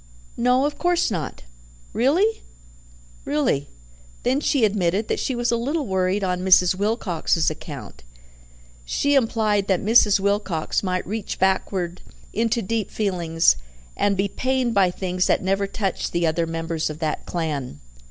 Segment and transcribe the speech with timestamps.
[0.35, 1.43] "No, of course not."
[1.93, 2.41] "Really?"
[3.23, 3.69] "Really."
[4.23, 6.73] Then she admitted that she was a little worried on Mrs.
[6.73, 8.03] Wilcox's account;
[8.83, 10.19] she implied that Mrs.
[10.19, 12.01] Wilcox might reach backward
[12.33, 13.57] into deep feelings,
[13.95, 17.79] and be pained by things that never touched the other members of that clan.